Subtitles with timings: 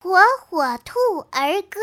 [0.00, 0.16] 火
[0.48, 1.80] 火兔儿歌。